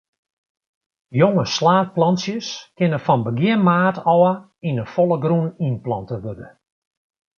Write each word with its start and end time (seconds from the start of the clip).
Jonge 1.19 1.43
slaadplantsjes 1.57 2.47
kinne 2.77 2.99
fan 3.05 3.21
begjin 3.25 3.61
maart 3.67 3.97
ôf 4.15 4.37
yn 4.67 4.79
'e 4.81 4.85
folle 4.93 5.17
grûn 5.23 5.47
útplante 5.65 6.17
wurde. 6.23 6.49